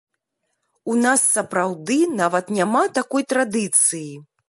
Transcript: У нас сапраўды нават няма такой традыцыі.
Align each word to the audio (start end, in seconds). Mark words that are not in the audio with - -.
У 0.93 0.95
нас 1.01 1.27
сапраўды 1.35 1.99
нават 2.23 2.53
няма 2.61 2.83
такой 2.99 3.31
традыцыі. 3.37 4.11